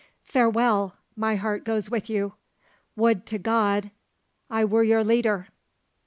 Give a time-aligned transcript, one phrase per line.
[0.23, 2.33] Farewell, my heart goes with you;
[2.95, 3.91] would to God
[4.49, 5.49] I were your leader!"